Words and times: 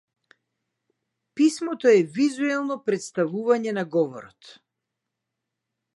Писмото 1.41 1.91
е 1.91 2.01
визуелно 2.17 2.79
претставување 2.89 3.77
на 3.79 3.87
говорот. 3.97 4.53